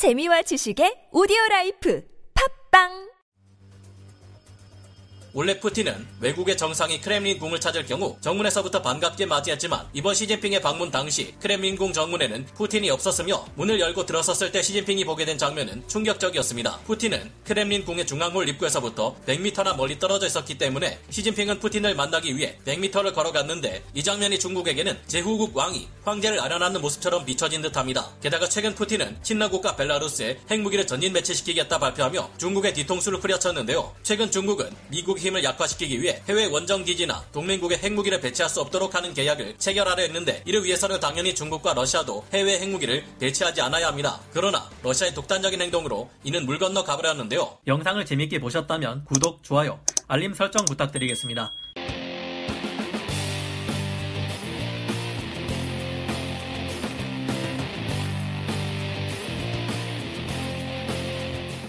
[0.00, 2.00] 재미와 지식의 오디오 라이프.
[2.32, 3.19] 팟빵
[5.32, 11.92] 원래 푸틴은 외국의 정상이 크렘린궁을 찾을 경우 정문에서부터 반갑게 맞이했지만 이번 시진핑의 방문 당시 크렘린궁
[11.92, 16.80] 정문에는 푸틴이 없었으며 문을 열고 들어섰을 때 시진핑이 보게 된 장면은 충격적이었습니다.
[16.84, 23.84] 푸틴은 크렘린궁의 중앙홀 입구에서부터 100m나 멀리 떨어져 있었기 때문에 시진핑은 푸틴을 만나기 위해 100m를 걸어갔는데
[23.94, 28.10] 이 장면이 중국에게는 제후국 왕이 황제를 알현하는 모습처럼 비춰진 듯합니다.
[28.20, 33.94] 게다가 최근 푸틴은 친러 국가 벨라루스에 핵무기를 전진 배치시키겠다 발표하며 중국의 뒤통수를 후려쳤는데요.
[34.02, 39.14] 최근 중국은 미국 힘을 약화시키기 위해 해외 원정 기지나 동맹국의 핵무기를 배치할 수 없도록 하는
[39.14, 44.20] 계약을 체결하려 했는데 이를 위해서는 당연히 중국과 러시아도 해외 핵무기를 배치하지 않아야 합니다.
[44.32, 47.58] 그러나 러시아의 독단적인 행동으로 이는 물 건너 가버렸는데요.
[47.66, 49.78] 영상을 재밌게 보셨다면 구독, 좋아요,
[50.08, 51.52] 알림 설정 부탁드리겠습니다.